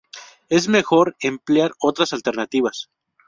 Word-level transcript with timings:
Es 0.49 0.67
mejor 0.67 1.15
emplear 1.19 1.73
otras 1.77 2.11
alternativas. 2.11 2.89